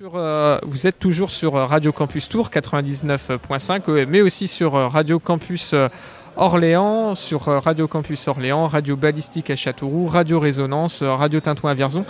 [0.00, 5.74] sur, euh, vous êtes toujours sur Radio Campus Tour 99.5, mais aussi sur Radio Campus
[6.36, 12.06] Orléans, sur Radio Campus Orléans, Radio Balistique à Châteauroux, Radio Résonance, Radio Tintouin à Vierzon.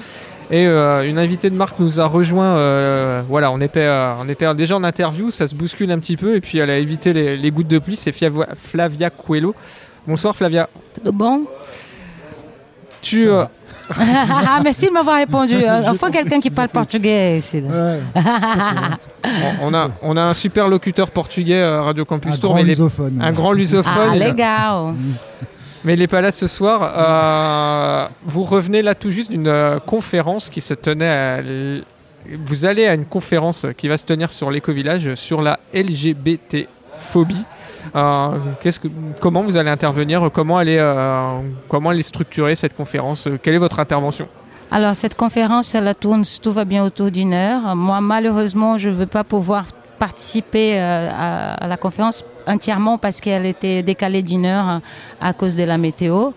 [0.53, 3.23] Et une invitée de marque nous a rejoint.
[3.23, 6.41] voilà, on était, on était déjà en interview, ça se bouscule un petit peu, et
[6.41, 7.97] puis elle a évité les, les gouttes de pluie.
[7.97, 8.15] C'est
[8.55, 9.53] Flavia Coelho.
[10.07, 10.69] Bonsoir Flavia.
[10.95, 11.45] Tout bon
[13.03, 13.27] Tu,
[13.99, 15.55] ah, merci de m'avoir répondu.
[15.93, 17.63] Il faut quelqu'un qui parle portugais ici.
[19.63, 22.55] on, a, on a un super locuteur portugais à Radio Campus un Tour.
[22.55, 23.19] Grand lusophone.
[23.21, 24.11] un grand lusophone.
[24.13, 24.95] Ah, legal.
[25.85, 26.93] Mais il n'est pas là ce soir.
[26.95, 31.41] Euh, vous revenez là tout juste d'une euh, conférence qui se tenait à
[32.45, 37.45] vous allez à une conférence qui va se tenir sur l'éco-village sur la LGBT-phobie.
[37.95, 38.69] Euh, que,
[39.21, 40.31] comment vous allez intervenir?
[40.33, 43.29] Comment aller, euh, comment structurer cette conférence?
[43.43, 44.29] Quelle est votre intervention?
[44.71, 47.75] Alors cette conférence, elle tourne, tout va bien autour d'une heure.
[47.75, 49.65] Moi, malheureusement, je ne vais pas pouvoir
[49.99, 51.11] participer euh,
[51.61, 54.81] à, la conférence entièrement parce qu'elle était décalée d'une heure
[55.21, 56.31] à cause de la météo.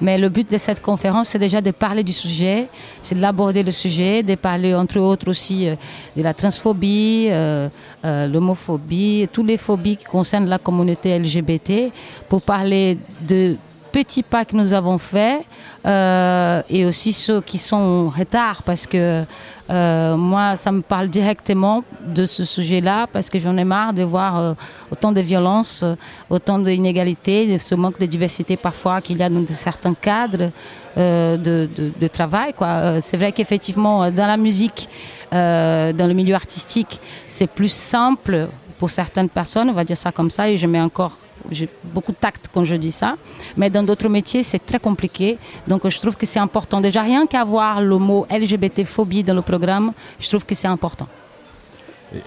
[0.00, 2.68] Mais le but de cette conférence, c'est déjà de parler du sujet,
[3.02, 5.74] c'est de l'aborder le sujet, de parler entre autres aussi euh,
[6.16, 7.68] de la transphobie, euh,
[8.04, 11.92] l'homophobie, toutes les phobies qui concernent la communauté LGBT,
[12.28, 13.56] pour parler de
[13.90, 15.44] petits pas que nous avons faits
[15.86, 19.24] euh, et aussi ceux qui sont en retard parce que
[19.70, 24.02] euh, moi, ça me parle directement de ce sujet-là parce que j'en ai marre de
[24.02, 24.54] voir euh,
[24.90, 25.84] autant de violence,
[26.28, 30.50] autant d'inégalités, de ce manque de diversité parfois qu'il y a dans certains cadres
[30.96, 32.52] de, de, de, travail.
[33.00, 34.88] C'est vrai qu'effectivement, dans la musique,
[35.30, 40.30] dans le milieu artistique, c'est plus simple pour certaines personnes, on va dire ça comme
[40.30, 41.12] ça, et je mets encore
[41.50, 43.16] j'ai beaucoup de tact quand je dis ça.
[43.56, 45.38] Mais dans d'autres métiers, c'est très compliqué.
[45.66, 46.80] Donc je trouve que c'est important.
[46.80, 51.08] Déjà, rien qu'avoir le mot LGBT-phobie dans le programme, je trouve que c'est important.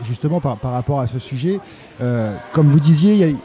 [0.08, 1.60] justement, par, par, rapport à ce sujet,
[2.02, 3.36] euh, comme vous disiez,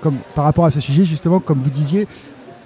[0.00, 2.06] comme, par rapport à ce sujet, justement, comme vous disiez,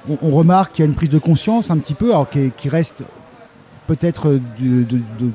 [0.09, 3.05] on, remarque qu'il y a une prise de conscience un petit peu, alors qui, reste
[3.87, 5.31] peut-être de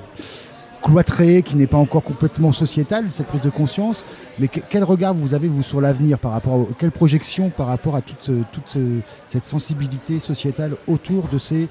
[0.82, 4.06] cloîtré, qui n'est pas encore complètement sociétal, cette prise de conscience.
[4.40, 7.96] Mais quel regard vous avez, vous, sur l'avenir par rapport à, Quelle projection par rapport
[7.96, 8.78] à toute, toute
[9.26, 11.70] cette sensibilité sociétale autour de ces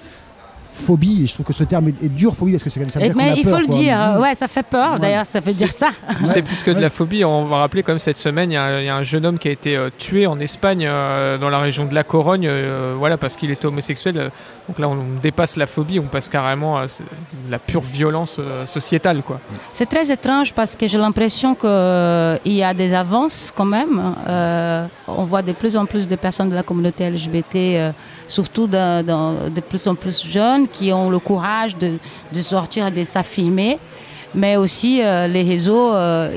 [0.76, 1.22] phobie.
[1.24, 3.16] Et je trouve que ce terme est, dur, phobie, parce que c'est ça veut dire
[3.16, 4.98] Mais il faut le dire, ouais, ça fait peur.
[4.98, 5.90] D'ailleurs, ça veut dire ça.
[6.24, 7.24] C'est plus que de la phobie.
[7.24, 9.76] On va rappeler comme cette semaine, il y, a un jeune homme qui a été
[9.76, 13.50] euh, tué en Espagne, euh, dans la région de la Corogne, euh, voilà, parce qu'il
[13.50, 14.30] était homosexuel.
[14.68, 16.86] Donc là, on, dépasse la phobie, on passe carrément à
[17.50, 19.40] la pure violence sociétale, quoi.
[19.72, 24.14] C'est très étrange parce que j'ai l'impression qu'il y a des avances quand même.
[25.08, 27.94] on voit de plus en plus de personnes de la communauté LGBT,
[28.26, 31.98] surtout de plus en plus jeunes qui ont le courage de,
[32.32, 33.78] de sortir, de s'affirmer.
[34.34, 36.36] Mais aussi, euh, les réseaux, euh,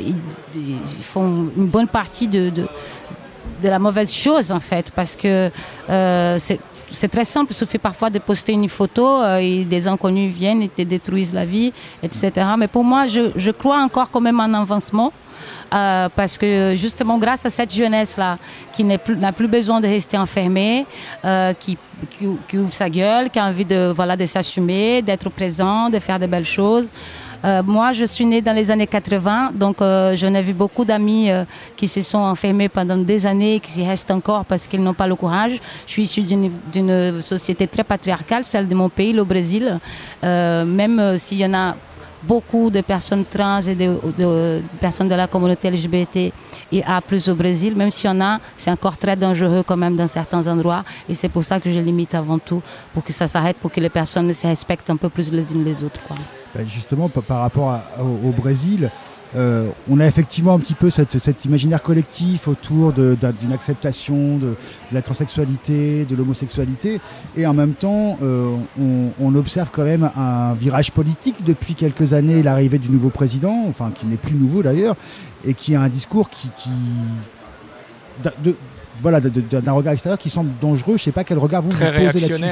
[0.55, 2.67] ils, font une bonne partie de, de,
[3.61, 5.51] de, la mauvaise chose, en fait, parce que
[5.89, 6.59] euh, c'est
[7.09, 10.81] très simple, il suffit parfois de poster une photo et des inconnus viennent et te
[10.81, 12.31] détruisent la vie, etc.
[12.57, 15.11] Mais pour moi, je, crois encore quand même en avancement.
[15.73, 18.37] Euh, parce que justement grâce à cette jeunesse-là
[18.73, 20.85] qui n'a plus, plus, besoin de rester enfermée,
[21.23, 21.77] euh, qui,
[22.47, 26.19] qui, ouvre sa gueule, qui a envie de, voilà, de s'assumer, d'être présent, de faire
[26.19, 26.91] de belles choses.
[27.45, 31.29] Euh, moi, je suis née dans les années 80, donc je n'ai vu beaucoup d'amis
[31.77, 35.07] qui se sont enfermés pendant des années, qui y restent encore parce qu'ils n'ont pas
[35.07, 35.59] le courage.
[35.85, 39.79] Je suis issue d'une société très patriarcale, celle de mon pays, le Brésil.
[40.23, 41.75] même s'il y en a
[42.23, 46.31] beaucoup de personnes trans et de, personnes de la communauté LGBT
[46.71, 49.77] et A plus au Brésil, même s'il y en a, c'est encore très dangereux quand
[49.77, 50.83] même dans certains endroits.
[51.07, 52.61] Et c'est pour ça que je limite avant tout,
[52.93, 55.63] pour que ça s'arrête, pour que les personnes se respectent un peu plus les unes
[55.63, 56.01] les autres.
[56.55, 58.89] Ben, justement, par rapport au, Brésil,
[59.35, 64.55] euh, on a effectivement un petit peu cet imaginaire collectif autour d'une acceptation de,
[64.91, 66.99] la transsexualité, de l'homosexualité,
[67.37, 68.55] et en même temps, euh,
[69.19, 73.91] on, observe quand même un virage politique depuis quelques années, l'arrivée du nouveau président, enfin
[73.93, 74.95] qui n'est plus nouveau d'ailleurs,
[75.45, 76.49] et qui a un discours qui,
[78.43, 78.55] de,
[79.01, 80.97] voilà, d'un regard extérieur qui semble dangereux.
[80.97, 82.45] Je ne sais pas quel regard vous, Très vous posez là-dessus.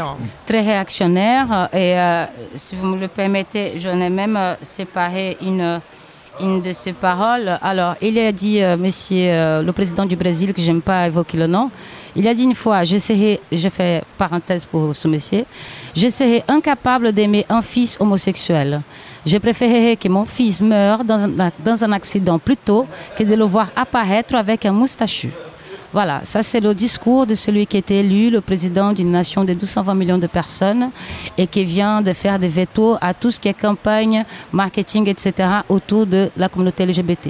[0.45, 1.69] Très réactionnaire.
[1.73, 2.25] Et euh,
[2.55, 5.81] si vous me le permettez, j'en ai même séparé une
[6.39, 7.57] une de ses paroles.
[7.61, 11.37] Alors, il a dit, euh, monsieur euh, le président du Brésil, que j'aime pas évoquer
[11.37, 11.69] le nom,
[12.15, 15.45] il a dit une fois, je serai, je fais parenthèse pour ce monsieur,
[15.95, 18.81] je serai incapable d'aimer un fils homosexuel.
[19.25, 22.87] Je préférerais que mon fils meure dans un, dans un accident plutôt
[23.17, 25.29] que de le voir apparaître avec un moustachu.
[25.97, 29.53] Voilà, ça c'est le discours de celui qui était élu, le président d'une nation de
[29.53, 30.91] 220 millions de personnes
[31.39, 35.31] et qui vient de faire des veto à tout ce qui est campagne, marketing, etc.
[35.69, 37.29] autour de la communauté LGBT.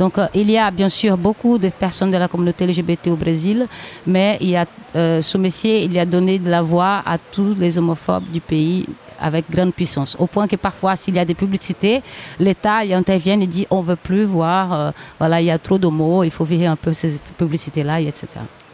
[0.00, 3.16] Donc euh, il y a bien sûr beaucoup de personnes de la communauté LGBT au
[3.16, 3.68] Brésil,
[4.04, 4.66] mais il y a,
[4.96, 8.84] euh, ce messier, il a donné de la voix à tous les homophobes du pays
[9.20, 10.16] avec grande puissance.
[10.18, 12.02] Au point que parfois, s'il y a des publicités,
[12.38, 15.78] l'État intervient et dit on ne veut plus voir, euh, voilà, il y a trop
[15.78, 18.26] de mots, il faut virer un peu ces publicités-là, etc.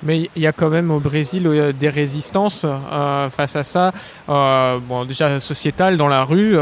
[0.02, 3.93] Mais il y a quand même au Brésil euh, des résistances euh, face à ça.
[4.29, 6.56] Bon, déjà sociétale dans la rue,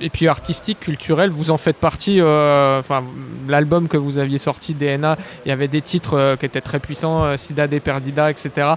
[0.00, 1.30] et, puis artistique, culturelle.
[1.30, 2.20] Vous en faites partie.
[2.20, 3.04] Enfin,
[3.48, 7.36] l'album que vous aviez sorti, DNA, il y avait des titres qui étaient très puissants,
[7.36, 8.74] Sida de Perdida, etc.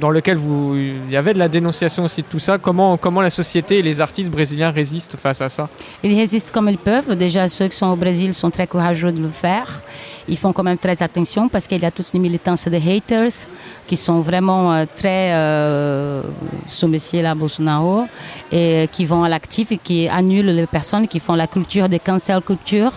[0.00, 2.58] Dans lequel vous, il y avait de la dénonciation aussi de tout ça.
[2.58, 5.68] Comment, la société et les artistes brésiliens résistent face à ça?
[6.02, 7.16] Ils résistent comme ils peuvent.
[7.16, 9.82] Déjà, ceux qui sont au Brésil sont très courageux de le faire
[10.28, 13.48] ils font quand même très attention parce qu'il y a toutes les militances de haters
[13.86, 16.22] qui sont vraiment euh, très euh,
[16.68, 18.04] sous monsieur là Bolsonaro
[18.52, 21.98] et qui vont à l'actif et qui annulent les personnes qui font la culture des
[21.98, 22.92] cancel culture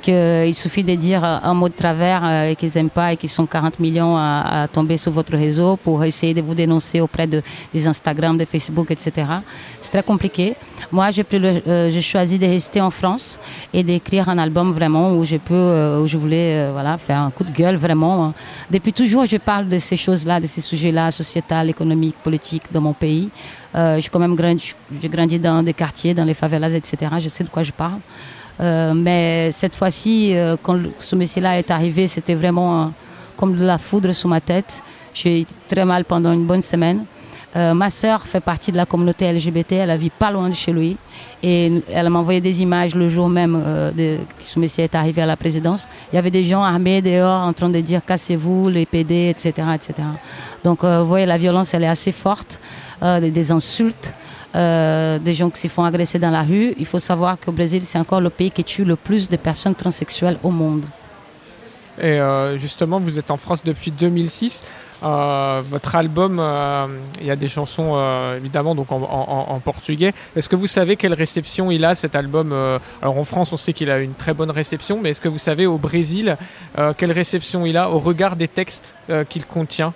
[0.00, 3.28] qu'il suffit de dire un mot de travers euh, et qu'ils n'aiment pas et qu'ils
[3.28, 7.42] sont 40 millions à, tomber sur votre réseau pour essayer de vous dénoncer auprès de,
[7.72, 9.26] des Instagram, de Facebook, etc.
[9.80, 10.54] C'est très compliqué.
[10.90, 13.38] Moi, j'ai euh, choisi de rester en France
[13.72, 17.30] et d'écrire un album vraiment où je peux, euh, où je voulais voilà, faire un
[17.30, 18.24] coup de gueule vraiment.
[18.24, 18.34] Hein.
[18.70, 22.92] Depuis toujours, je parle de ces choses-là, de ces sujets-là, sociétal, économiques, politiques dans mon
[22.94, 23.28] pays.
[23.74, 26.96] j'ai quand même grandi, j'ai grandi dans des quartiers, dans les favelas, etc.
[27.18, 28.00] Je sais de quoi je parle.
[28.60, 32.86] Euh, mais cette fois-ci, euh, quand ce messie-là est arrivé, c'était vraiment euh,
[33.36, 34.82] comme de la foudre sous ma tête.
[35.14, 37.04] J'ai été très mal pendant une bonne semaine.
[37.54, 40.96] ma sœur fait partie de la communauté LGBT, elle vit pas loin de chez lui.
[41.42, 43.60] Et elle m'a envoyé des images le jour même
[43.96, 45.88] de, que ce messie est arrivé à la présidence.
[46.12, 49.66] Il y avait des gens armés dehors en train de dire cassez-vous, les PD, etc.
[49.74, 49.94] etc.
[50.62, 52.60] Donc vous voyez, la violence, elle est assez forte,
[53.02, 54.12] des insultes.
[54.56, 56.74] Euh, des gens qui se font agresser dans la rue.
[56.78, 59.76] Il faut savoir qu'au Brésil, c'est encore le pays qui tue le plus de personnes
[59.76, 60.84] transsexuelles au monde.
[62.00, 64.64] Et euh, justement, vous êtes en France depuis 2006.
[65.02, 66.42] Euh, votre album,
[67.20, 67.96] il y a des chansons
[68.36, 70.12] évidemment donc en, portugais.
[70.34, 72.52] Est-ce que vous savez quelle réception il a cet album
[73.02, 75.38] Alors en France, on sait qu'il a une très bonne réception, mais est-ce que vous
[75.38, 76.36] savez au Brésil
[76.98, 78.96] quelle réception il a au regard des textes
[79.28, 79.94] qu'il contient?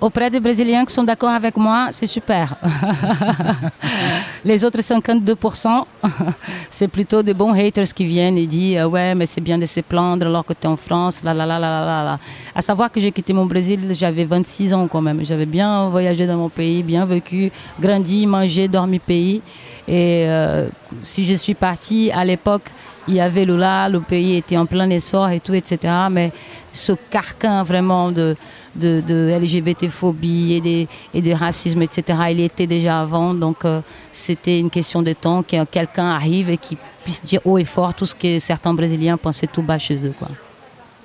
[0.00, 2.54] Auprès des Brésiliens qui sont d'accord avec moi, c'est super.
[4.44, 5.84] Les autres 52%,
[6.70, 9.80] c'est plutôt des bons haters qui viennent et disent Ouais, mais c'est bien de se
[9.80, 12.18] plaindre alors que tu es en France, là, là, là, là, là, là.
[12.54, 15.24] À savoir que j'ai quitté mon Brésil, j'avais 26 ans quand même.
[15.24, 17.50] J'avais bien voyagé dans mon pays, bien vécu,
[17.80, 19.42] grandi, mangé, dormi pays.
[19.88, 20.68] Et euh,
[21.02, 22.70] si je suis partie à l'époque,
[23.08, 25.92] il y avait Lula, le pays était en plein essor et tout, etc.
[26.10, 26.32] Mais
[26.72, 28.36] ce carcan vraiment de,
[28.74, 33.34] de, de LGBT-phobie et, et de racisme, etc., il était déjà avant.
[33.34, 33.80] Donc euh,
[34.12, 37.94] c'était une question de temps que quelqu'un arrive et qui puisse dire haut et fort
[37.94, 40.14] tout ce que certains Brésiliens pensaient tout bas chez eux.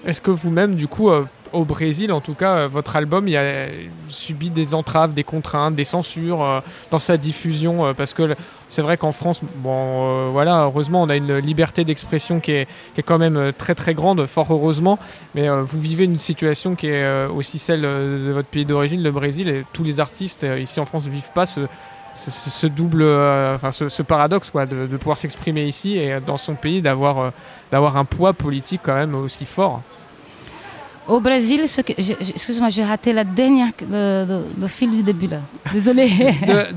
[0.05, 3.35] Est-ce que vous-même, du coup, euh, au Brésil, en tout cas, euh, votre album il
[3.37, 3.67] a
[4.09, 6.59] subi des entraves, des contraintes, des censures euh,
[6.89, 8.35] dans sa diffusion euh, Parce que
[8.69, 13.01] c'est vrai qu'en France, bon, voilà, heureusement, on a une liberté d'expression qui est, qui
[13.01, 14.97] est, quand même très très grande, fort heureusement.
[15.35, 19.49] Mais vous vivez une situation qui est aussi celle de votre pays d'origine, le Brésil,
[19.49, 24.51] et tous les artistes ici en France ne vivent pas ce, double, enfin ce, paradoxe
[24.51, 27.33] quoi, de, de pouvoir s'exprimer ici et dans son pays d'avoir
[27.71, 29.81] d'avoir un poids politique quand même aussi fort.
[31.07, 35.39] Au Brésil, excuse-moi, j'ai raté la dernière, le, fil du début là.
[35.73, 36.09] Désolé.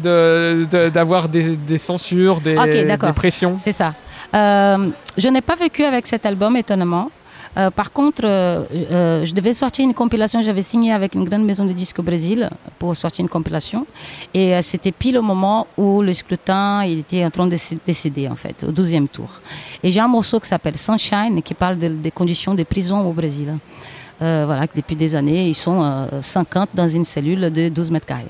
[0.91, 2.57] D'avoir des, censures, des,
[3.15, 3.57] pressions.
[3.59, 3.95] C'est ça.
[4.35, 7.11] Euh, je n'ai pas vécu avec cet album, étonnamment.
[7.57, 10.41] Euh, par contre, euh, je devais sortir une compilation.
[10.41, 13.87] J'avais signé avec une grande maison de disques au Brésil pour sortir une compilation.
[14.33, 18.35] Et c'était pile au moment où le scrutin il était en train de décider, en
[18.35, 19.29] fait, au 12e tour.
[19.83, 23.55] Et j'ai un morceau qui s'appelle Sunshine, qui parle des conditions des prisons au Brésil.
[24.23, 28.07] Euh, voilà, depuis des années, ils sont 50 euh, dans une cellule de 12 mètres
[28.07, 28.25] carrés.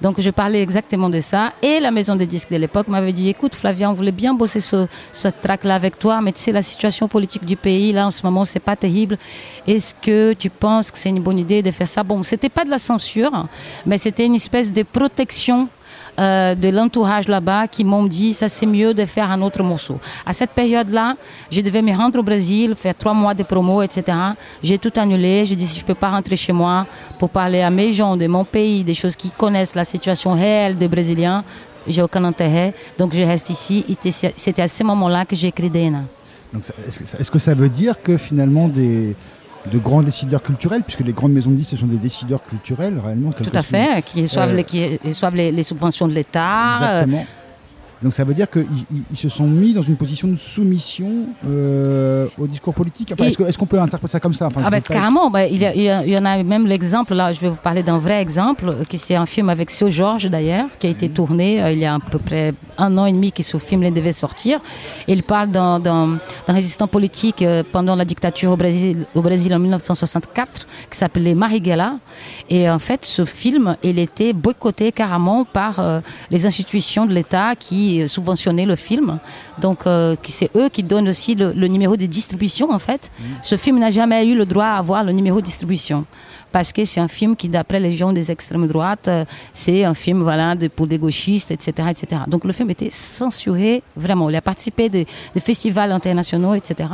[0.00, 1.52] Donc je parlais exactement de ça.
[1.62, 4.60] Et la maison de disques de l'époque m'avait dit, écoute Flavia, on voulait bien bosser
[4.60, 8.10] ce, ce track-là avec toi, mais tu sais, la situation politique du pays, là, en
[8.10, 9.18] ce moment, c'est pas terrible.
[9.66, 12.02] Est-ce que tu penses que c'est une bonne idée de faire ça?
[12.04, 13.46] Bon, c'était pas de la censure,
[13.84, 15.68] mais c'était une espèce de protection
[16.18, 19.98] euh, de l'entourage là-bas qui m'ont dit ça c'est mieux de faire un autre morceau.
[20.26, 21.16] À cette période-là,
[21.50, 24.16] je devais me rendre au Brésil, faire trois mois de promo, etc.
[24.62, 25.46] J'ai tout annulé.
[25.46, 26.86] Je dis si je peux pas rentrer chez moi
[27.18, 30.76] pour parler à mes gens de mon pays, des choses qui connaissent la situation réelle
[30.76, 31.44] des Brésiliens,
[31.86, 32.74] j'ai aucun intérêt.
[32.98, 33.84] Donc je reste ici.
[34.36, 36.02] C'était à ce moment-là que j'ai écrit DNA.
[36.86, 39.14] Est-ce que ça veut dire que finalement des
[39.70, 42.98] de grands décideurs culturels, puisque les grandes maisons de disques, ce sont des décideurs culturels,
[42.98, 43.30] réellement.
[43.30, 46.72] Tout à fait, qui reçoivent, les, qui reçoivent les, subventions de l'État.
[46.74, 47.26] Exactement.
[48.02, 48.66] Donc ça veut dire qu'ils
[49.10, 53.12] ils se sont mis dans une position de soumission euh, au discours politique.
[53.12, 54.46] Enfin, est-ce qu'on peut interpréter ça comme ça?
[54.46, 57.56] Enfin, ah ben, Carrément, bah, il, y en a même l'exemple, là je vais vous
[57.56, 60.90] parler d'un vrai exemple, euh, qui c'est un film avec Sio Georges d'ailleurs, qui a
[60.90, 61.14] été mhm.
[61.14, 63.90] tourné euh, il y a à peu près un an et demi que ce film
[63.90, 64.60] devait sortir.
[65.08, 70.96] il parle d'un résistant politique pendant la dictature au Brésil, au Brésil en 1964, qui
[70.96, 71.96] s'appelait Marighella.
[72.48, 75.80] Et en fait, ce film, il était boycotté carrément par
[76.30, 79.18] les institutions de l'État qui subventionner le film.
[79.60, 83.10] Donc, euh, c'est eux qui donnent aussi le, numéro de distribution, en fait.
[83.10, 83.24] Mmh.
[83.42, 86.04] Ce film n'a jamais eu le droit à avoir le numéro de distribution
[86.50, 89.94] parce que c'est un film qui, d'après les gens des extrêmes droites, euh, c'est un
[89.94, 92.22] film voilà, pour des gauchistes, etc., etc.
[92.26, 94.30] Donc le film était censuré vraiment.
[94.30, 96.88] Il a participé de, de festivals internationaux, etc.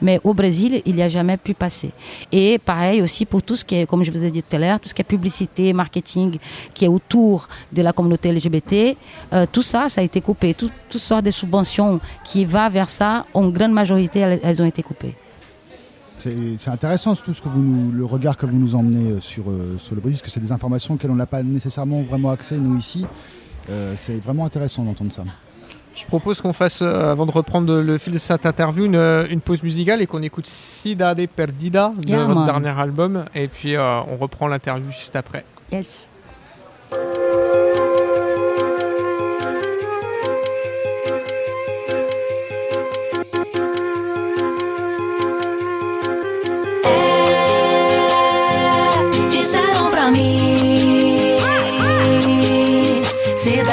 [0.00, 1.90] Mais au Brésil, il n'y a jamais pu passer.
[2.30, 4.58] Et pareil aussi pour tout ce qui est, comme je vous ai dit tout à
[4.58, 6.38] l'heure, tout ce qui est publicité, marketing,
[6.74, 8.96] qui est autour de la communauté LGBT,
[9.32, 10.54] euh, tout ça, ça a été coupé.
[10.54, 15.14] toutes sortes de subventions qui vont vers ça, en grande majorité, elles ont été coupées.
[16.20, 19.78] C'est intéressant tout ce que vous le regard que vous nous emmenez euh, sur, euh,
[19.78, 22.58] sur le Brésil, parce que c'est des informations auxquelles on n'a pas nécessairement vraiment accès,
[22.58, 23.06] nous ici.
[23.70, 25.22] Euh, c'est vraiment intéressant d'entendre ça.
[25.94, 30.02] Je propose qu'on fasse, avant de reprendre le fil de cette interview, une, pause musicale
[30.02, 33.24] et qu'on écoute Cidade Perdida de votre dernier album.
[33.34, 35.44] Et puis on reprend l'interview juste après.
[35.72, 36.10] Yes.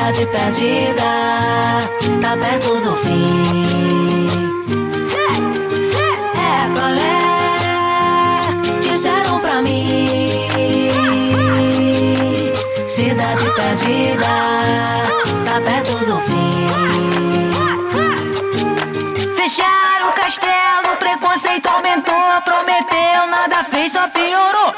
[0.07, 1.03] Cidade perdida,
[2.21, 4.27] tá perto do fim.
[6.33, 7.19] É colé,
[8.79, 10.29] disseram pra mim.
[12.85, 14.27] Cidade perdida,
[15.45, 16.67] tá perto do fim.
[19.35, 24.76] Fecharam o castelo, preconceito aumentou, prometeu, nada fez, só piorou.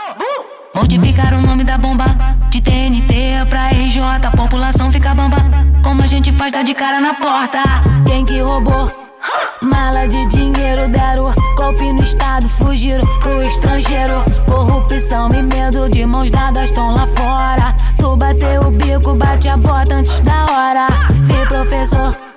[0.79, 2.05] Modificaram o nome da bomba
[2.50, 5.36] de TNT pra RJ, a população fica bamba.
[5.83, 7.59] Como a gente faz dar de cara na porta?
[8.05, 8.89] Quem que roubou?
[9.62, 14.24] Mala de dinheiro deram golpe no estado, fugiram pro estrangeiro.
[14.48, 17.75] Corrupção e medo de mãos dadas estão lá fora.
[17.98, 20.88] Tu bateu o bico, bate a bota antes da hora.
[21.25, 22.28] Vi professor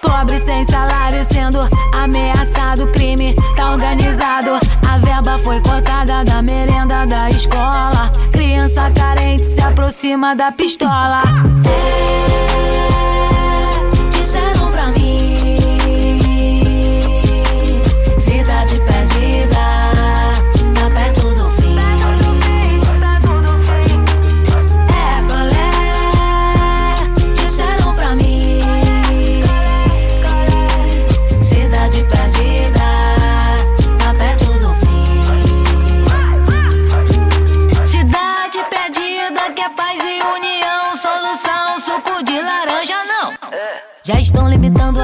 [0.00, 1.58] Pobre sem salário sendo
[1.94, 4.58] ameaçado, crime tá organizado.
[4.88, 8.10] A verba foi cortada da merenda da escola.
[8.32, 11.22] Criança carente se aproxima da pistola.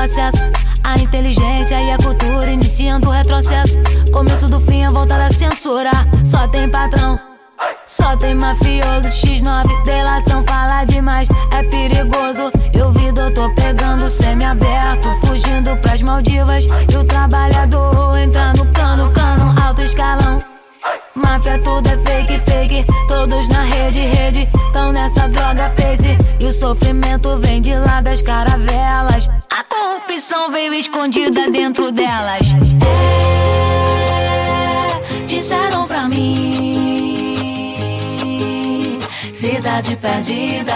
[0.06, 0.46] Acesso
[1.02, 3.76] inteligência e à cultura, iniciando o retrocesso.
[4.12, 5.90] Começo do fim, a volta da censura.
[6.24, 7.18] Só tem patrão.
[7.86, 12.52] Só tem mafioso, X9, delação, fala demais, é perigoso.
[12.72, 16.66] Eu vi doutor pegando semi-aberto, fugindo pras Maldivas.
[16.92, 20.44] E o trabalhador entra no cano, cano, alto escalão.
[21.14, 22.84] Máfia, tudo é fake, fake.
[23.08, 24.48] Todos na rede, rede.
[24.72, 26.16] Tão nessa droga face.
[26.46, 29.28] E o sofrimento vem de lá das caravelas.
[29.50, 32.54] A corrupção veio escondida dentro delas.
[32.86, 33.66] É,
[35.26, 36.86] disseram pra mim.
[39.34, 40.72] Cidade perdida,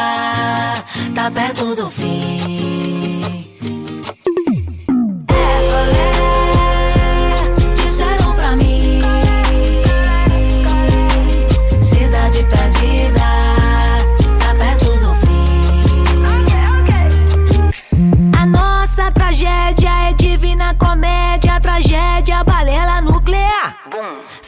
[1.14, 2.89] tá perto do fim.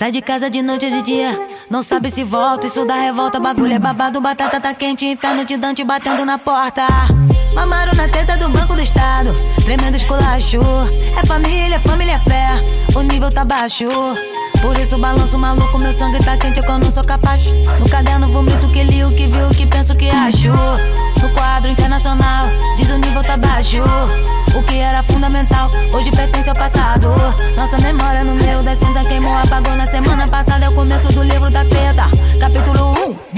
[0.03, 1.41] Sai de casa de noite de dia,
[1.71, 2.67] não sabe se volta.
[2.67, 6.85] Isso dá revolta, bagulho é babado, batata tá quente, inferno de Dante batendo na porta.
[7.55, 9.33] Mamaram na teta do Banco do Estado,
[9.65, 10.59] tremendo esculacho.
[11.17, 12.47] É família, família é fé,
[12.97, 13.85] o nível tá baixo.
[14.61, 17.53] Por isso balanço maluco, meu sangue tá quente, é eu não sou capaz.
[17.79, 20.51] No caderno vomito que li, o que viu, o que penso, o que acho.
[21.23, 23.79] No quadro internacional, diz o nível tá baixo.
[24.57, 27.15] O que era fundamental, hoje pertence ao passado.
[27.57, 30.65] Nossa memória no meio da cinza queimou, apagou na semana passada.
[30.65, 32.07] É o começo do livro da treta,
[32.41, 33.33] capítulo 1.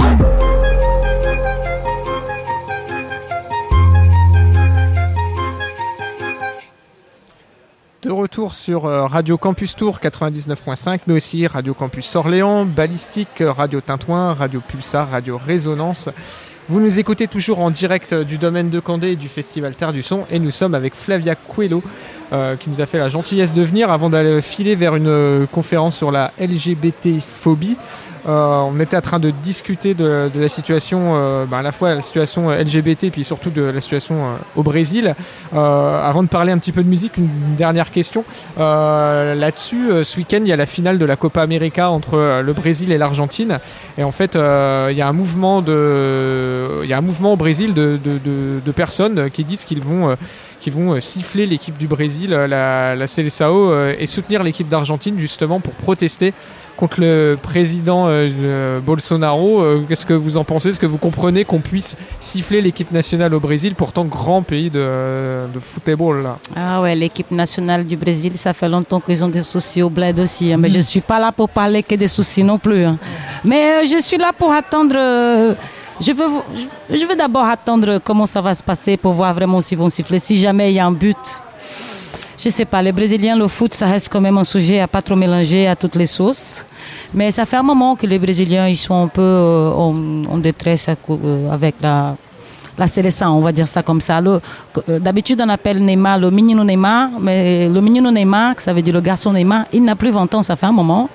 [8.00, 13.80] De retour sur euh, Radio Campus Tour 99.5, mais aussi Radio Campus Orléans, Ballistique, Radio
[13.80, 16.10] Tintouin, Radio Pulsar, Radio Résonance.
[16.66, 20.00] Vous nous écoutez toujours en direct du domaine de Candé et du Festival Terre du
[20.00, 21.82] Son, et nous sommes avec Flavia Coelho,
[22.32, 25.44] euh, qui nous a fait la gentillesse de venir avant d'aller filer vers une euh,
[25.44, 27.76] conférence sur la LGBT-phobie.
[27.76, 31.94] Euh, on était en train de discuter de, la situation, euh, bah, à la fois
[31.94, 35.14] la situation LGBT, puis surtout de la situation euh, au Brésil.
[35.54, 38.24] Euh, avant de parler un petit peu de musique, une, dernière question.
[38.58, 42.14] Euh, Là-dessus, euh, ce week-end, il y a la finale de la Copa América entre
[42.14, 43.58] euh, le Brésil et l'Argentine.
[43.98, 49.64] Et en fait, euh, il y a un mouvement au Brésil de, personnes qui disent
[49.64, 50.14] qu'ils vont euh,
[50.64, 53.04] qui vont euh, siffler l'équipe du Brésil, euh, la, la
[53.42, 56.32] euh, et soutenir l'équipe d'Argentine justement pour protester
[56.78, 58.08] contre le président
[58.84, 59.62] Bolsonaro.
[59.86, 60.70] Qu'est-ce que vous en pensez?
[60.70, 65.46] Est-ce que vous comprenez qu'on puisse siffler l'équipe nationale au Brésil, pourtant grand pays de,
[65.54, 66.38] de football là?
[66.56, 70.18] Ah ouais, l'équipe nationale du Brésil, ça fait longtemps qu'ils ont des soucis au bled
[70.18, 70.52] aussi.
[70.52, 70.56] hein.
[70.58, 72.84] Mais je suis pas là pour parler que des soucis non plus.
[72.84, 72.98] hein.
[73.44, 74.96] Mais euh, je suis là pour attendre.
[74.98, 75.54] euh,
[76.00, 76.26] je veux,
[76.90, 80.18] je- veux d'abord attendre comment ça va se passer pour voir vraiment s'ils vont siffler.
[80.18, 81.16] Si jamais il y a un but,
[82.38, 82.82] je sais pas.
[82.82, 85.76] Les Brésiliens, le foot, ça reste quand même un sujet à pas trop mélanger à
[85.76, 86.66] toutes les sauces.
[87.12, 89.70] Mais ça fait un moment que les Brésiliens, ils sont un peu euh,
[90.28, 92.16] en, détresse euh, avec la,
[92.76, 94.18] la sélection, on va dire ça comme ça.
[94.18, 94.40] Euh,
[94.98, 99.00] D'habitude, on appelle Neymar le menino Neymar, mais le menino Neymar, ça veut dire le
[99.00, 101.08] garçon Neymar, il n'a plus 20 ans, ça fait un moment.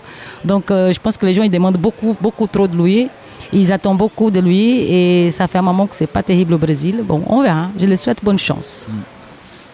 [0.44, 3.10] Donc, je pense que les gens, ils demandent beaucoup, beaucoup trop de lui.
[3.52, 6.58] Ils attendent beaucoup de lui et ça fait un moment que c'est pas terrible au
[6.58, 7.02] Brésil.
[7.04, 7.70] Bon, on verra.
[7.80, 8.88] Je lui souhaite bonne chance.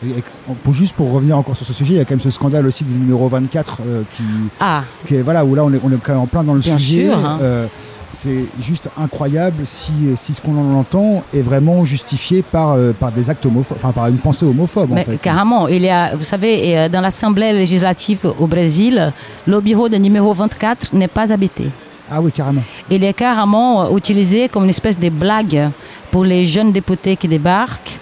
[0.06, 0.24] Et- et
[0.64, 2.66] pour, juste pour revenir encore sur ce sujet, il y a quand même ce scandale
[2.68, 4.24] aussi du numéro 24 euh, qui,
[4.60, 6.54] Ah, qui est, voilà, où là on est, on est quand même en plein dans
[6.54, 7.06] le Bien sujet.
[7.08, 7.40] sûr, hein.
[7.42, 7.66] Euh,
[8.14, 13.12] c'est juste incroyable si, si ce qu'on en entend est vraiment justifié par, euh, par
[13.12, 15.18] des actes homophobes, enfin par une pensée homophobe en Mais fait.
[15.18, 19.12] carrément, il y a, vous savez, euh, dans l'Assemblée législative au Brésil,
[19.48, 21.66] le bureau de numéro 24 n'est pas habité.
[22.12, 22.62] Ah oui, carrément.
[22.90, 25.70] Il est carrément euh, utilisé comme une espèce de blague
[26.12, 27.98] pour les jeunes députés qui débarquent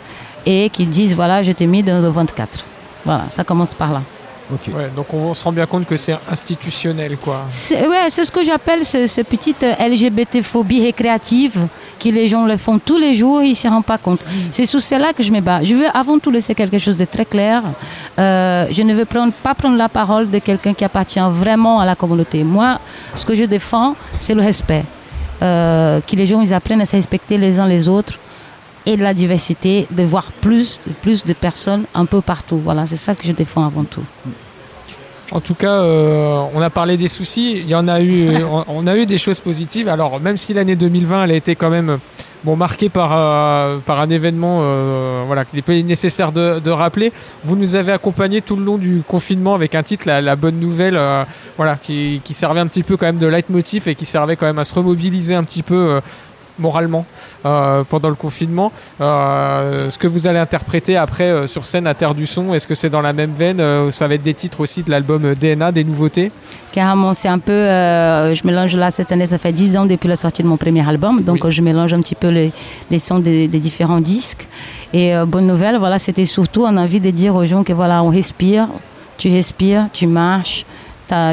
[0.45, 2.65] et qui disent voilà, je t'ai mis dans le 24.
[3.05, 4.01] Voilà, ça commence par là.
[4.51, 7.45] Ouais, donc on se rend bien compte que c'est institutionnel quoi.
[7.49, 11.67] C'est ouais, c'est ce que j'appelle ce, ce petite LGBT-phobie récréative
[11.99, 14.25] que les gens le font tous les jours, ils ne s'en rendent pas compte.
[14.51, 15.63] C'est sous cela que je me bats.
[15.63, 17.63] Je veux avant tout laisser quelque chose de très clair.
[18.19, 21.85] Euh, je ne veux prendre, pas prendre la parole de quelqu'un qui appartient vraiment à
[21.85, 22.43] la communauté.
[22.43, 22.79] Moi,
[23.15, 24.83] ce que je défends, c'est le respect.
[25.41, 28.17] Euh, que les gens ils apprennent à se respecter les uns les autres
[28.85, 32.57] et de la diversité, de voir plus, plus de personnes un peu partout.
[32.57, 34.03] Voilà, c'est ça que je défends avant tout.
[35.31, 37.57] En tout cas, euh, on a parlé des soucis.
[37.57, 38.29] Il y en a eu,
[38.67, 39.87] on, a eu des choses positives.
[39.87, 41.97] Alors, même si l'année 2020, elle a été quand même
[42.43, 46.71] bon marquée par euh, par un événement, euh, voilà, qu'il est pas nécessaire de, de
[46.71, 47.11] rappeler.
[47.43, 50.59] Vous nous avez accompagnés tout le long du confinement avec un titre, la, la bonne
[50.59, 51.23] nouvelle, euh,
[51.57, 54.45] voilà, qui, qui servait un petit peu quand même de leitmotiv et qui servait quand
[54.45, 55.99] même à se remobiliser un petit peu.
[56.59, 57.05] Moralement
[57.45, 58.71] euh, pendant le confinement.
[59.01, 62.67] Euh, ce que vous allez interpréter après euh, sur scène à Terre du Son, est-ce
[62.67, 63.61] que c'est dans la même veine
[63.91, 66.31] Ça va être des titres aussi de l'album DNA, des nouveautés?
[66.71, 67.53] Carrément, c'est un peu.
[67.53, 70.87] je mélange là cette année, ça fait 10 ans depuis la sortie de mon premier
[70.87, 71.51] album, donc Oui.
[71.51, 72.51] je mélange un petit peu les,
[72.89, 74.47] les sons des, des différents disques.
[74.93, 78.09] Et bonne nouvelle, voilà, c'était surtout un envie de dire aux gens que voilà, on
[78.09, 78.67] respire,
[79.17, 80.65] tu respires, tu marches.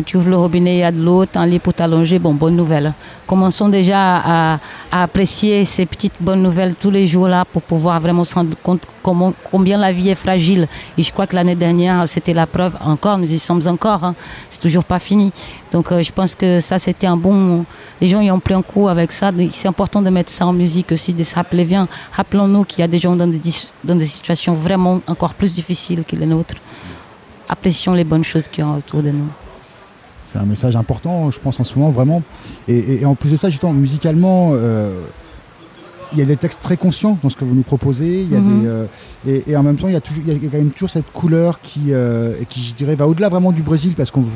[0.04, 2.18] Tu ouvres le robinet, il y a de l'eau, t'as un lit pour t'allonger.
[2.18, 2.92] Bon, bonne nouvelle.
[3.26, 4.58] Commençons déjà à,
[4.90, 8.82] apprécier ces petites bonnes nouvelles tous les jours là pour pouvoir vraiment se rendre compte
[9.02, 10.66] comment, combien la vie est fragile.
[10.98, 14.04] Et je crois que l'année dernière, c'était la preuve encore, nous y sommes encore.
[14.04, 14.14] hein.
[14.50, 15.32] C'est toujours pas fini.
[15.70, 17.64] Donc euh, je pense que ça, c'était un bon...
[18.00, 19.30] Les gens y ont pris un coup avec ça.
[19.52, 21.88] C'est important de mettre ça en musique aussi, de se rappeler bien.
[22.12, 23.40] Rappelons-nous qu'il y a des gens dans des,
[23.84, 26.56] dans des situations vraiment encore plus difficiles que les nôtres.
[27.48, 29.28] Apprécions les bonnes choses qu'il y a autour de nous.
[30.30, 32.22] C'est un message important, je pense, en ce moment, vraiment.
[32.68, 34.94] Et, et- et en plus de ça, justement, musicalement, euh,
[36.12, 38.22] il y a des textes très conscients dans ce que vous nous proposez.
[38.22, 38.60] Il y a Mhm.
[38.60, 38.84] des, euh,
[39.26, 40.90] et, et en même temps, il y, a toujours, il y a quand même toujours
[40.90, 44.26] cette couleur qui, euh, qui je dirais, va au-delà vraiment du Brésil, parce qu'on ne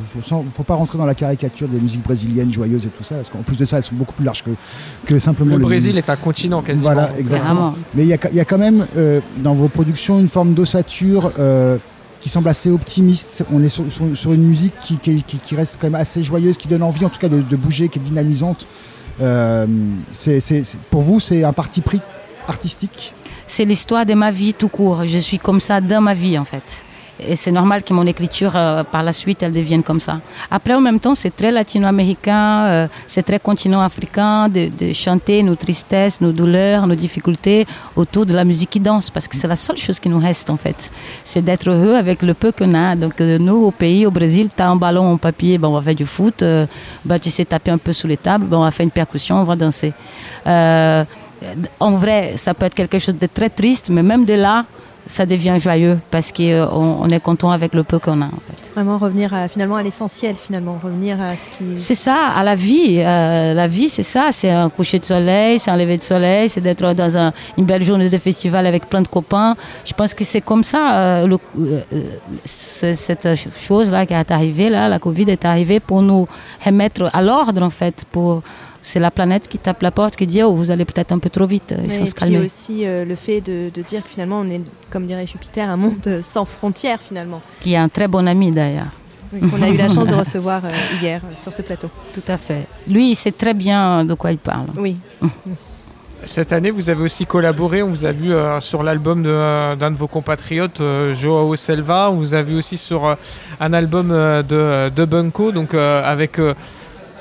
[0.53, 3.43] faut, pas rentrer dans la caricature des musiques brésiliennes joyeuses et tout ça, parce qu'en
[3.43, 4.51] plus de ça, elles sont beaucoup plus larges que,
[5.07, 6.93] que simplement Le le Brésil est un continent quasiment.
[6.93, 7.71] Voilà, exactement.
[7.71, 7.75] Carrément.
[7.95, 10.55] Mais il y a, il y a quand même euh, dans vos productions une forme
[10.55, 11.77] d'ossature euh,
[12.25, 13.45] qui semble assez optimiste.
[13.53, 13.85] On est sur,
[14.15, 17.29] sur- une musique qui, reste quand même assez joyeuse, qui donne envie en tout cas
[17.29, 18.67] de, bouger, qui est dynamisante.
[19.21, 19.67] Euh,
[20.11, 22.01] c'est- pour vous, c'est un parti pris
[22.49, 23.13] artistique?
[23.47, 25.05] C'est l'histoire de ma vie tout court.
[25.05, 26.83] Je suis comme ça dans ma vie en fait.
[27.21, 30.21] Et c'est normal que mon écriture, euh, par la suite, elle devienne comme ça.
[30.51, 35.55] Après, en même temps, c'est très latino-américain, euh, c'est très continent africain de, chanter nos
[35.55, 39.57] tristesses, nos douleurs, nos difficultés autour de la musique qui danse, parce que c'est la
[39.57, 40.91] seule chose qui nous reste, en fait.
[41.23, 42.97] C'est d'être heureux avec le peu qu'on a.
[42.97, 45.75] Donc, euh, nous, au pays, au Brésil, tu as un ballon en papier, ben, on
[45.75, 46.43] va faire du foot,
[47.05, 49.37] ben, tu sais taper un peu sous les tables, ben, on va faire une percussion,
[49.37, 49.93] on va danser.
[51.79, 54.65] En vrai, ça peut être quelque chose de très triste, mais même de là,
[55.07, 56.43] ça devient joyeux parce qu'on
[57.05, 58.73] euh, est content avec le peu qu'on a en fait.
[58.75, 61.77] Vraiment revenir à, finalement à l'essentiel finalement, revenir à ce qui...
[61.77, 63.01] C'est ça, à la vie.
[63.01, 66.49] Euh, la vie c'est ça, c'est un coucher de soleil, c'est un lever de soleil,
[66.49, 69.57] c'est d'être dans un, une belle journée de festival avec plein de copains.
[69.85, 71.83] Je pense que c'est comme ça, euh, le, euh,
[72.45, 73.29] cette
[73.61, 76.27] chose-là qui est arrivée, là, la Covid est arrivée pour nous
[76.65, 78.43] remettre à l'ordre en fait, pour
[78.85, 81.31] c'est la planète qui tape la porte, qui dit oh, vous allez peut-être un peu
[81.31, 81.75] trop vite.
[81.83, 82.37] Il faut se calmer.
[82.37, 85.69] Et aussi euh, le fait de, de, dire que finalement on est, comme dirait Jupiter,
[85.69, 87.41] un monde sans frontières finalement.
[87.61, 88.93] Qui est un très bon ami d'ailleurs.
[89.33, 90.71] Oui, on a eu la chance de recevoir euh,
[91.01, 91.89] hier euh, sur ce plateau.
[92.13, 92.67] Tout à fait.
[92.87, 94.67] Lui, il sait très bien de quoi il parle.
[94.77, 94.95] Oui.
[96.27, 99.91] Cette année, vous avez aussi collaboré, on vous a vu euh, sur l'album d'un de,
[99.91, 103.15] de, vos compatriotes, euh, Joao Selva, on vous a vu aussi sur euh,
[103.61, 106.41] un album de, de Bunko, donc avec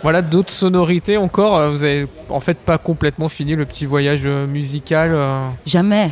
[0.03, 1.71] voilà d'autres sonorités encore.
[1.71, 5.11] Vous avez en fait pas complètement fini le petit voyage musical.
[5.13, 5.47] Euh...
[5.65, 6.11] Jamais.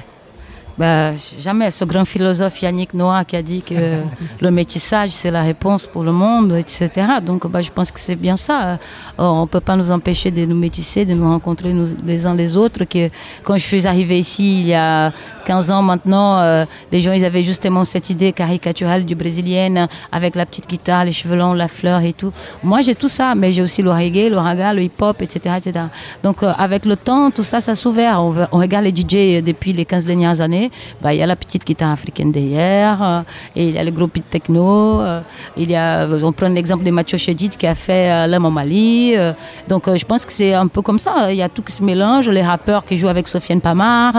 [0.81, 1.69] Bah, jamais.
[1.69, 3.75] Ce grand philosophe Yannick Noah qui a dit que
[4.41, 6.89] le métissage c'est la réponse pour le monde, etc.
[7.23, 8.79] Donc bah, je pense que c'est bien ça.
[9.19, 12.33] on ne peut pas nous empêcher de nous métisser, de nous rencontrer nous, les uns
[12.33, 12.85] les autres.
[12.85, 13.11] Que,
[13.43, 15.13] quand je suis arrivée ici il y a
[15.45, 20.35] 15 ans maintenant, euh, les gens ils avaient justement cette idée caricaturale du brésilienne avec
[20.35, 22.33] la petite guitare, les cheveux longs, la fleur et tout.
[22.63, 25.85] Moi j'ai tout ça, mais j'ai aussi le reggae, le raga, le hip-hop, etc., etc.
[26.23, 28.19] Donc euh, avec le temps, tout ça, ça s'ouvert.
[28.23, 30.70] On, on regarde les DJ depuis les 15 dernières années
[31.01, 33.21] bah, il y a la petite guitare africaine derrière, euh,
[33.55, 35.21] et il y a le groupe de techno, euh,
[35.57, 38.49] il y a, on prend l'exemple de Mathieu Chédid qui a fait euh, l'homme au
[38.49, 39.13] Mali.
[39.15, 39.33] Euh,
[39.67, 41.31] donc euh, je pense que c'est un peu comme ça.
[41.31, 44.13] Il y a tout qui se mélange, les rappeurs qui jouent avec Sofiane Pamar.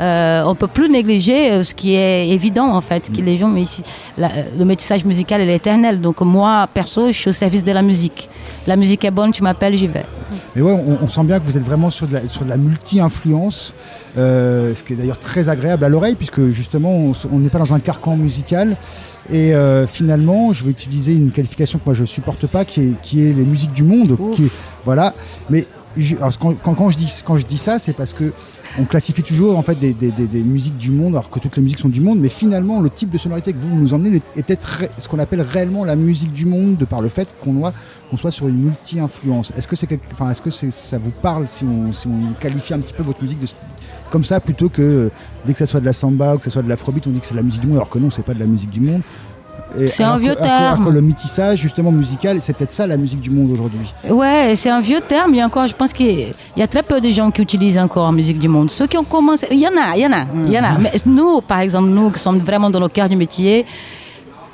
[0.00, 3.62] Euh, on peut plus négliger ce qui est évident en fait, que les gens, mais
[3.62, 3.82] ici,
[4.18, 6.00] le métissage musical est éternel.
[6.00, 8.28] Donc moi, perso, je suis au service de la musique.
[8.66, 10.06] La musique est bonne, tu m'appelles, j'y vais.
[10.54, 12.48] Mais ouais, on, on, sent bien que vous êtes vraiment sur de la, sur de
[12.48, 13.74] la multi-influence,
[14.16, 17.74] euh, ce qui est d'ailleurs très agréable à l'oreille, puisque justement, on n'est pas dans
[17.74, 18.76] un carcan musical.
[19.30, 23.00] Et euh, finalement, je vais utiliser une qualification que moi je supporte pas, qui est,
[23.02, 24.16] qui est les musiques du monde.
[24.34, 24.52] Qui est,
[24.84, 25.14] voilà.
[25.50, 25.66] Mais
[26.18, 28.32] alors, quand, quand, je dis, quand je dis ça, c'est parce que
[28.78, 31.62] on classifie toujours en fait des, des, des, musiques du monde, alors que toutes les
[31.62, 34.42] musiques sont du monde, mais finalement le type de sonorité que vous nous emmenez est
[34.42, 37.70] peut-être ce qu'on appelle réellement la musique du monde, de par le fait qu'on
[38.10, 39.52] qu soit sur une multi-influence.
[39.56, 39.76] Est-ce que,
[40.12, 43.02] enfin, est -ce que ça vous parle si on, si on qualifie un petit peu
[43.02, 43.46] votre musique de,
[44.10, 45.10] comme ça, plutôt que
[45.44, 47.20] dès que ça soit de la samba ou que ça soit de l'afrobeat, on dit
[47.20, 48.70] que c'est de la musique du monde, alors que non, c'est pas de la musique
[48.70, 49.02] du monde.
[49.86, 50.74] C'est un vieux que, terme.
[50.74, 53.92] Alors que le métissage, justement, musical, c'est peut-être ça la musique du monde aujourd'hui.
[54.08, 55.34] Ouais, c'est un vieux terme.
[55.34, 57.78] Il y a encore, je pense qu'il y a très peu de gens qui utilisent
[57.78, 58.70] encore la musique du monde.
[58.70, 60.64] Ceux qui ont commencé, il y en a, il y en a, il y en
[60.64, 60.78] a.
[60.78, 63.64] Mais nous, par exemple, nous qui sommes vraiment dans le cœur du métier,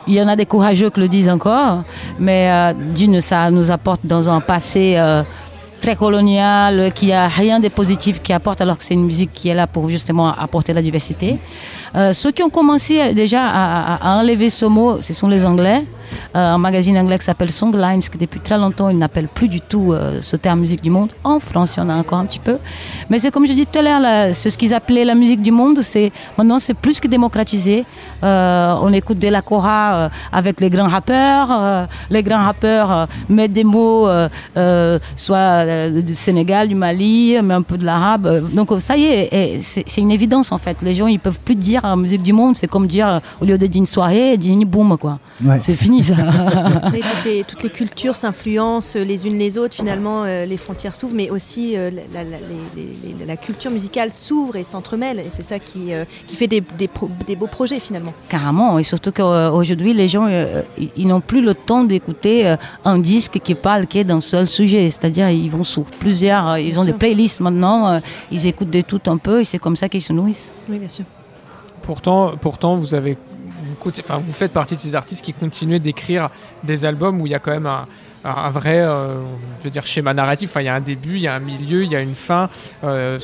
[0.07, 1.83] il y en a des courageux qui le disent encore,
[2.19, 5.23] mais euh, d'une, ça nous apporte dans un passé euh,
[5.89, 9.49] très colonial, qui a rien de positif qui apporte, alors que c'est une musique qui
[9.49, 11.39] est là pour justement apporter la diversité.
[11.95, 15.87] Euh, ceux qui ont commencé déjà à, à enlever ce mot, ce sont les Anglais.
[16.37, 19.63] Euh, un magazine anglais qui s'appelle Songlines, qui depuis très longtemps, il n'appelle plus du
[19.63, 21.13] tout euh, ce terme musique du monde.
[21.25, 22.59] En France, il y en a encore un petit peu.
[23.09, 25.51] Mais c'est comme je dis tout à l'heure, c'est ce qu'ils appelaient la musique du
[25.51, 25.79] monde.
[25.81, 27.85] C'est Maintenant, c'est plus que démocratisé.
[28.23, 31.89] Euh, on écoute de la Cora avec les grands rappeurs.
[32.11, 34.07] les grands rappeurs mettent des mots,
[35.17, 38.51] soit du Sénégal, du Mali, mais un peu de l'arabe.
[38.53, 40.77] Donc ça y est, c'est une évidence en fait.
[40.83, 42.55] Les gens, ils peuvent plus dire musique du monde.
[42.57, 45.19] C'est comme dire, au lieu de dire une soirée, dire une boum, quoi.
[45.43, 45.59] Ouais.
[45.61, 46.18] C'est fini ça.
[46.95, 50.95] Et toutes, les, toutes les cultures s'influencent les unes les autres, finalement, euh, les frontières
[50.95, 52.39] s'ouvrent, mais aussi euh, la, la,
[52.77, 55.21] les, la, culture musicale s'ouvre et s'entremêle.
[55.21, 58.13] Et c'est ça qui, euh, qui fait des, des, pro, des, beaux projets, finalement.
[58.29, 58.79] Carrément.
[58.79, 60.63] Et surtout qu'aujourd'hui, les gens, euh,
[60.97, 64.91] ils n'ont plus le temps d'écouter un disque qui parle d'un seul sujet.
[64.91, 66.59] C'est-à-dire, ils vont sur plusieurs.
[66.59, 66.93] Ils bien ont sûr.
[66.93, 68.01] des playlists maintenant,
[68.31, 70.53] ils écoutent de tout un peu et c'est comme ça qu'ils se nourrissent.
[70.69, 71.05] Oui, bien sûr.
[71.83, 73.17] Pourtant, pourtant vous avez
[73.83, 76.29] vous, enfin, vous faites partie de ces artistes qui continuent d'écrire
[76.65, 77.87] des albums où il y a quand même un,
[78.37, 79.23] un vrai, euh,
[79.59, 80.51] je veux dire, schéma narratif.
[80.51, 82.15] Enfin, il y a un début, il y a un milieu, il y a une
[82.15, 82.49] fin.
[82.85, 83.19] Euh,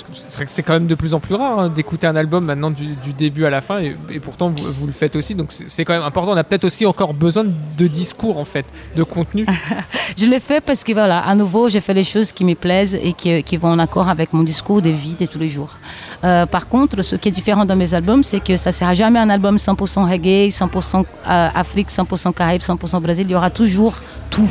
[0.47, 3.45] c'est quand même de plus en plus rare hein, d'écouter un album maintenant du, début
[3.45, 5.35] à la fin, et, pourtant vous, le faites aussi.
[5.35, 6.33] Donc c'est quand même important.
[6.33, 9.47] On a peut-être aussi encore besoin de discours en fait, de contenu.
[10.17, 12.95] Je l'ai fait parce que voilà, à nouveau, j'ai fait les choses qui me plaisent
[12.95, 15.79] et qui, vont en accord avec mon discours de vie de tous les jours.
[16.25, 19.19] Euh, par contre, ce qui est différent dans mes albums, c'est que ça sera jamais
[19.19, 23.27] un album 100% reggae, 100% euh, Afrique, 100% Caraïbes, 100% Brésil.
[23.29, 23.95] Il y aura toujours
[24.31, 24.49] tout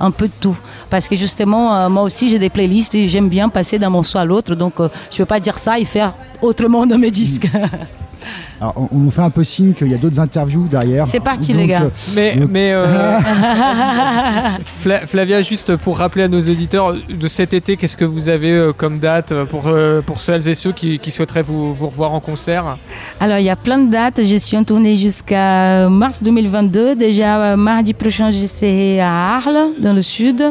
[0.00, 0.56] un peu de tout.
[0.88, 4.18] Parce que justement, euh, moi aussi, j'ai des playlists et j'aime bien passer d'un morceau
[4.18, 4.54] à l'autre.
[4.54, 7.48] Donc, euh, je ne veux pas dire ça et faire autrement dans mes disques.
[8.60, 11.06] Alors, on, on nous fait un peu signe qu'il y a d'autres interviews derrière.
[11.08, 11.82] C'est parti, Donc, les gars.
[11.82, 11.90] euh,
[12.50, 12.86] Mais, euh,
[14.82, 18.52] Fla- Flavia, juste pour rappeler à nos auditeurs de cet été, qu'est-ce que vous avez
[18.52, 22.12] euh, comme date pour, euh, pour celles et ceux qui, qui souhaiteraient vous, vous revoir
[22.12, 22.76] en concert?
[23.20, 24.20] Alors, il y a plein de dates.
[24.24, 26.96] Je suis en tournée jusqu'à mars 2022.
[26.96, 30.42] Déjà, mardi prochain, je serai à Arles, dans le sud.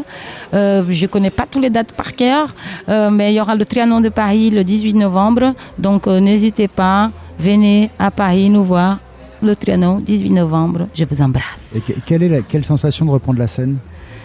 [0.54, 2.54] Euh, je connais pas toutes les dates par cœur,
[2.88, 5.54] euh, mais il y aura le Trianon de Paris le 18 novembre.
[5.78, 9.00] Donc, euh, n'hésitez pas, venez à Paris nous voir.
[9.42, 10.88] Le Trianon, 18 novembre.
[10.94, 11.74] Je vous embrasse.
[11.74, 13.78] et quelle est la, quelle sensation de reprendre la scène?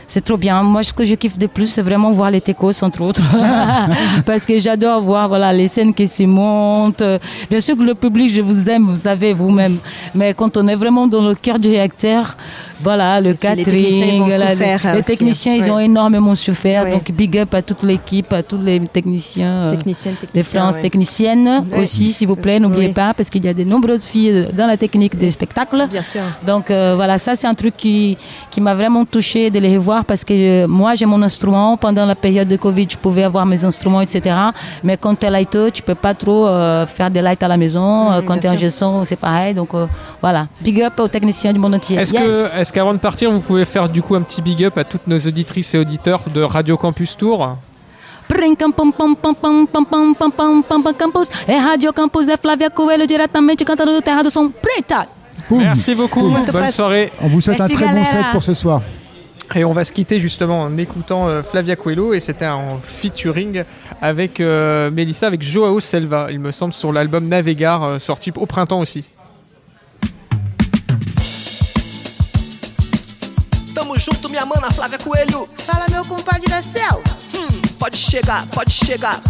[0.07, 0.63] C'est trop bien.
[0.63, 3.23] Moi, ce que je kiffe de plus, c'est vraiment voir les techos, entre autres.
[4.27, 7.03] Parce que j'adore voir voilà, les scènes qui se montent.
[7.49, 9.79] Bien sûr que le public, je vous aime, vous savez, vous-même.
[10.15, 12.37] Mais quand on est vraiment dans le cœur du réacteur,
[12.85, 13.65] voilà, le catering.
[13.65, 15.59] techniciens, ils ont la- souffert, les techniciens, hein.
[15.61, 15.87] ils ont Ouais.
[15.87, 16.85] énormément souffert.
[16.85, 16.93] Ouais.
[16.93, 19.55] Donc, big up à toute l'équipe, à tous les techniciens.
[19.65, 20.61] euh, Technicienne, de technicien.
[20.61, 20.83] France, ouais.
[20.83, 21.81] technicienne Ouais.
[21.81, 24.77] aussi, s'il vous plaît, n'oubliez pas, parce qu'il y a de nombreuses filles dans la
[24.77, 25.87] technique des spectacles.
[25.91, 26.21] Bien sûr.
[26.47, 28.17] Donc euh, voilà, ça c'est un truc qui,
[28.51, 31.77] qui m'a vraiment touché de les revoir parce que euh, moi j'ai mon instrument.
[31.77, 34.35] Pendant la période de Covid, je pouvais avoir mes instruments, etc.
[34.83, 37.57] Mais quand tu es lighter, tu peux pas trop euh, faire des lights à la
[37.57, 38.11] maison.
[38.13, 39.55] Euh, quand tu es un son, c'est pareil.
[39.55, 39.87] Donc euh,
[40.21, 41.99] voilà, big up aux techniciens du monde entier.
[41.99, 42.71] Est-ce Yes.
[42.71, 44.83] que, parce qu'avant de partir, vous pouvez faire du coup un petit big up à
[44.83, 47.57] toutes nos auditrices et auditeurs de Radio Campus Tour.
[50.99, 51.31] Campus
[51.95, 53.07] Campus é Flávia Coelho
[53.65, 54.51] cantando do Terra do Som
[55.53, 56.35] Merci beaucoup.
[56.51, 57.13] Bonne soirée.
[57.21, 58.83] On vous souhaite un très bon set pour ce soir.
[59.55, 63.63] Et on va se quitter justement en écoutant Flavia Coelho et c'était en featuring
[64.03, 68.81] avec euh, Melissa avec Joao Selva, il me semble sur l'album Navegar sorti au printemps
[68.81, 69.05] aussi.
[74.35, 75.49] Minha mana Flávia Coelho.
[75.55, 77.01] Fala, meu compadre da céu.
[77.39, 77.47] Hum,
[77.79, 79.21] pode chegar, pode chegar.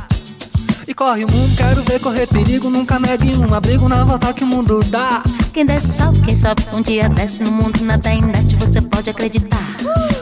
[0.88, 2.71] E corre o mundo, quero ver correr perigo.
[2.71, 5.23] Nunca negue um abrigo na volta que o mundo dá.
[5.53, 9.11] Quem desce sobe, quem sobe um dia desce no mundo nada em net, você pode
[9.11, 9.64] acreditar.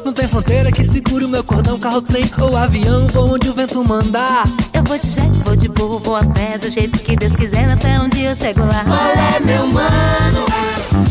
[0.05, 3.07] Não tem fronteira que segure o meu cordão, carro, trem ou avião.
[3.07, 4.45] Vou onde o vento mandar.
[4.73, 7.71] Eu vou de jet, vou de burro, vou a pé, do jeito que Deus quiser,
[7.71, 8.85] até um dia eu chego lá.
[8.85, 10.47] Qual é meu mano?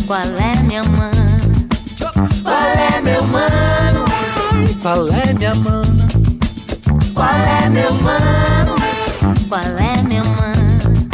[0.06, 1.32] Qual é minha mano?
[2.44, 3.61] Qual é meu mano?
[4.82, 6.08] Qual é minha mana?
[7.14, 8.76] Qual é meu mano?
[9.48, 11.10] Qual é meu mano?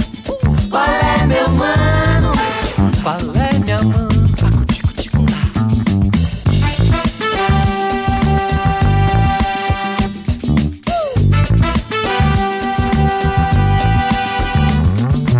[0.69, 2.31] Qual é meu mano?
[3.03, 4.07] Qual é minha mana?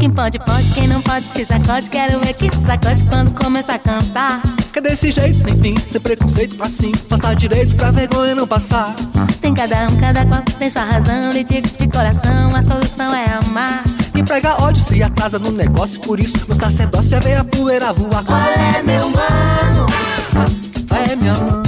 [0.01, 1.89] Quem pode, pode, quem não pode se sacode.
[1.89, 4.41] Quero ver que se sacode quando começa a cantar.
[4.77, 6.91] Que é desse jeito, sem fim, sem preconceito, assim.
[7.09, 8.93] Passar direito pra vergonha não passar.
[9.41, 13.39] Tem cada um, cada qual tem sua razão E digo de coração, a solução é
[13.43, 13.83] amar.
[14.13, 17.91] E prega ódio se atrasa no negócio Por isso meu sacerdócio é ver a poeira
[17.91, 18.23] voar.
[18.77, 19.87] É meu mano,
[20.91, 21.66] É minha mano.